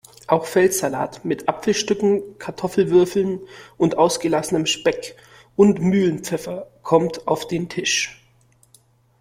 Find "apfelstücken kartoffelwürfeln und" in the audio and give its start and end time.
1.47-3.99